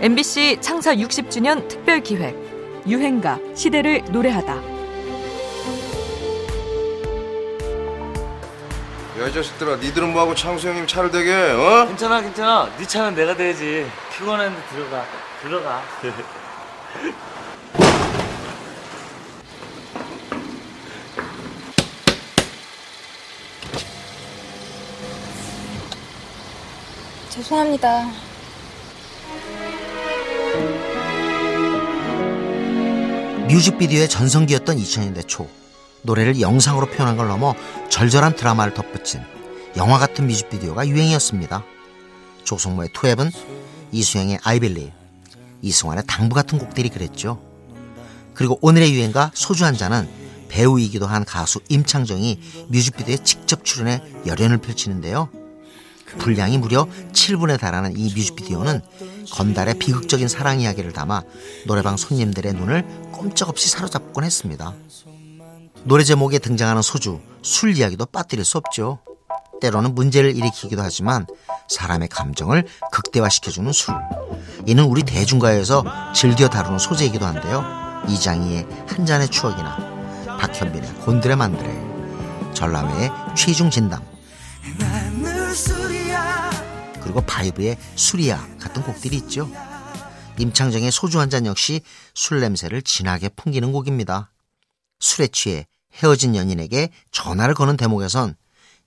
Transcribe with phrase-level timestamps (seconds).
[0.00, 2.34] MBC 창사 60주년 특별 기획
[2.86, 4.54] 유행가 시대를 노래하다.
[9.20, 11.84] 야이 자식들아 니들은 뭐하고 창수 형님 차를 대게 어?
[11.86, 13.86] 괜찮아 괜찮아 네 차는 내가 대야지
[14.16, 15.04] 피곤한데 들어가
[15.42, 15.82] 들어가
[27.28, 28.29] 죄송합니다.
[33.50, 35.50] 뮤직비디오의 전성기였던 2000년대 초
[36.02, 37.54] 노래를 영상으로 표현한 걸 넘어
[37.88, 39.22] 절절한 드라마를 덧붙인
[39.76, 41.64] 영화 같은 뮤직비디오가 유행이었습니다.
[42.44, 43.30] 조성모의 투앱은
[43.90, 44.92] 이수영의 아이빌리,
[45.62, 47.42] 이승환의 당부 같은 곡들이 그랬죠.
[48.34, 50.08] 그리고 오늘의 유행가 소주 한 잔은
[50.48, 55.28] 배우이기도 한 가수 임창정이 뮤직비디오에 직접 출연해 열연을 펼치는데요.
[56.18, 58.80] 분량이 무려 7분에 달하는 이 뮤직비디오는
[59.32, 61.22] 건달의 비극적인 사랑 이야기를 담아
[61.66, 64.74] 노래방 손님들의 눈을 꼼짝없이 사로잡곤 했습니다.
[65.84, 68.98] 노래 제목에 등장하는 소주, 술 이야기도 빠뜨릴 수 없죠.
[69.60, 71.26] 때로는 문제를 일으키기도 하지만
[71.68, 73.94] 사람의 감정을 극대화시켜주는 술.
[74.66, 75.84] 이는 우리 대중가요에서
[76.14, 77.64] 즐겨 다루는 소재이기도 한데요.
[78.08, 79.76] 이장희의 한 잔의 추억이나
[80.38, 84.02] 박현빈의 곤드레 만드레, 전람회의 취중 진담,
[87.10, 89.50] 그리고 바이브의 수리야 같은 곡들이 있죠.
[90.38, 91.80] 임창정의 소주 한 잔 역시
[92.14, 94.30] 술 냄새를 진하게 풍기는 곡입니다.
[95.00, 98.36] 술에 취해 헤어진 연인에게 전화를 거는 대목에선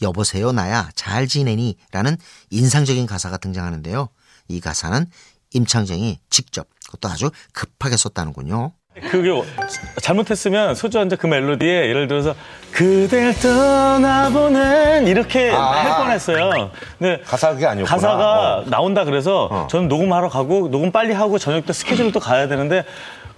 [0.00, 2.16] 여보세요 나야 잘 지내니 라는
[2.48, 4.08] 인상적인 가사가 등장하는데요.
[4.48, 5.06] 이 가사는
[5.52, 8.72] 임창정이 직접 그것도 아주 급하게 썼다는군요.
[9.10, 9.30] 그게
[10.00, 12.34] 잘못했으면 소주 한 잔 그 멜로디에 예를 들어서
[12.72, 16.70] 그댈 떠나보는 이렇게 할 뻔했어요.
[16.98, 17.94] 근데 가사가 그게 아니었구나.
[17.94, 18.64] 가사가 어.
[18.66, 19.66] 나온다 그래서 어.
[19.70, 22.84] 저는 녹음하러 가고 녹음 빨리 하고 저녁 때 스케줄을 또 가야 되는데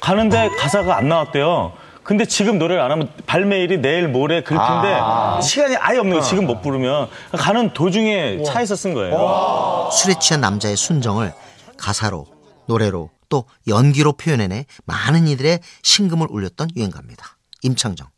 [0.00, 1.72] 가는데 가사가 안 나왔대요.
[2.02, 5.00] 근데 지금 노래를 안 하면 발매일이 내일 모레 그렇게인데
[5.42, 6.22] 시간이 아예 없는 거예요.
[6.22, 9.88] 지금 못 부르면 가는 도중에 차에서 쓴 거예요.
[9.90, 11.32] 술에 취한 남자의 순정을
[11.76, 12.26] 가사로,
[12.66, 17.38] 노래로, 또 연기로 표현해내 많은 이들의 심금을 울렸던 유행가입니다.
[17.62, 18.08] 임창정,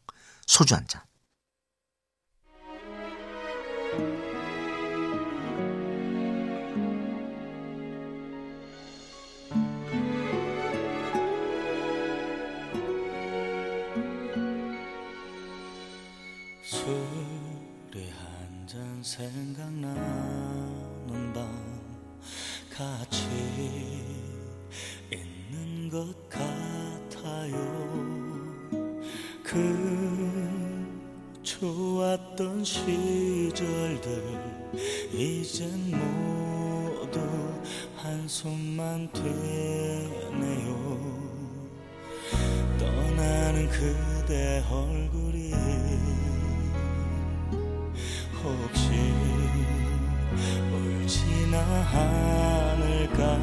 [0.47, 1.03] 소주 한 잔.
[16.63, 19.93] 술이 한 잔 생각나는
[21.33, 21.49] 밤
[22.71, 23.28] 같이
[32.29, 34.23] 좋았던 시절들
[35.13, 37.21] 이젠 모두
[37.97, 40.69] 한숨만 되네요.
[42.79, 45.53] 떠나는 그대 얼굴이
[48.43, 48.91] 혹시
[50.73, 51.59] 울지나
[51.93, 53.39] 않을까?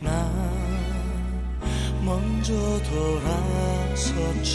[0.00, 0.30] 나
[2.02, 2.52] 먼저
[4.02, 4.50] 돌아섰죠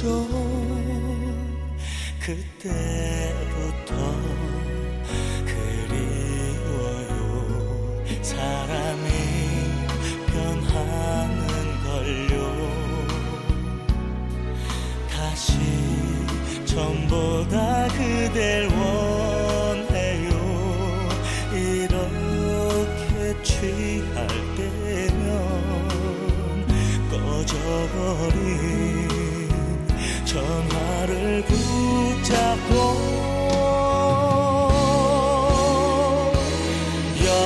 [2.25, 3.94] 그때부터
[5.46, 7.13] 그리워요.
[8.24, 9.08] 사람이
[10.25, 11.38] 변하는
[11.84, 12.34] 걸요.
[15.08, 15.53] 다시
[16.66, 20.31] 전보다 그댈 원해요.
[21.53, 24.28] 이렇게 취할
[24.58, 25.22] 때면
[27.12, 28.66] 꺼져버린
[30.25, 31.94] 전화를 붙